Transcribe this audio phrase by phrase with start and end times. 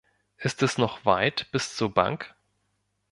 [0.39, 2.33] Ist es noch weit bis zur Bank?